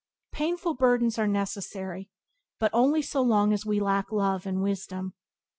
[0.31, 2.09] Painful burdens are necessary,
[2.57, 5.13] but only so long as we lack love and wisdom.